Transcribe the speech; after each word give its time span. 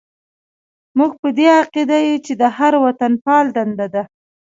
موږ 0.97 1.11
په 1.21 1.29
دې 1.37 1.47
عقیده 1.61 1.97
یو 2.07 2.17
چې 2.25 2.33
د 2.41 2.43
هر 2.57 2.73
وطنپال 2.85 3.45
دنده 3.57 3.87
ده. 3.93 4.03